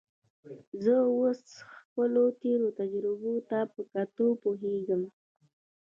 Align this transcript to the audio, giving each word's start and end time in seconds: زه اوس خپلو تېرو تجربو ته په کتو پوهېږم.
زه 0.83 0.93
اوس 1.13 1.41
خپلو 1.79 2.23
تېرو 2.41 2.67
تجربو 2.79 3.33
ته 3.49 3.59
په 3.73 3.81
کتو 3.91 4.27
پوهېږم. 4.43 5.01